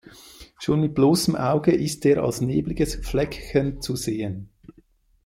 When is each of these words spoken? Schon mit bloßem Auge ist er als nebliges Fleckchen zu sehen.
Schon 0.57 0.81
mit 0.81 0.95
bloßem 0.95 1.35
Auge 1.35 1.73
ist 1.75 2.03
er 2.07 2.23
als 2.23 2.41
nebliges 2.41 2.95
Fleckchen 3.07 3.81
zu 3.83 3.95
sehen. 3.95 4.49